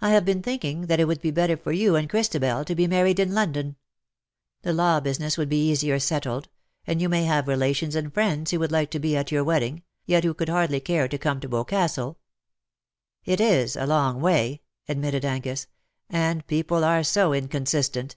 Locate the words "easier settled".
5.72-6.48